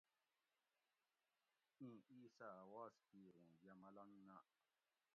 اِیں 1.79 1.97
اِیس 2.11 2.37
اۤ 2.47 2.55
اواز 2.63 2.93
کِیر 3.09 3.33
اُوں 3.39 3.51
یہ 3.63 3.73
ملنگ 3.81 4.15
نہ 4.27 4.37